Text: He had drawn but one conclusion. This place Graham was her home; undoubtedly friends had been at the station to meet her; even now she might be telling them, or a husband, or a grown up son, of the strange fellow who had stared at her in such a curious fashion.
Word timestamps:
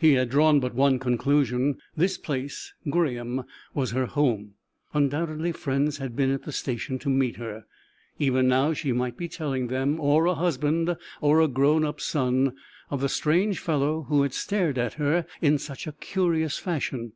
He 0.00 0.14
had 0.14 0.30
drawn 0.30 0.58
but 0.58 0.74
one 0.74 0.98
conclusion. 0.98 1.76
This 1.96 2.18
place 2.18 2.74
Graham 2.90 3.44
was 3.72 3.92
her 3.92 4.06
home; 4.06 4.54
undoubtedly 4.92 5.52
friends 5.52 5.98
had 5.98 6.16
been 6.16 6.32
at 6.32 6.42
the 6.42 6.50
station 6.50 6.98
to 6.98 7.08
meet 7.08 7.36
her; 7.36 7.66
even 8.18 8.48
now 8.48 8.72
she 8.72 8.90
might 8.90 9.16
be 9.16 9.28
telling 9.28 9.68
them, 9.68 10.00
or 10.00 10.26
a 10.26 10.34
husband, 10.34 10.96
or 11.20 11.40
a 11.40 11.46
grown 11.46 11.84
up 11.84 12.00
son, 12.00 12.56
of 12.90 13.00
the 13.00 13.08
strange 13.08 13.60
fellow 13.60 14.06
who 14.08 14.22
had 14.22 14.34
stared 14.34 14.76
at 14.76 14.94
her 14.94 15.24
in 15.40 15.56
such 15.56 15.86
a 15.86 15.92
curious 15.92 16.58
fashion. 16.58 17.12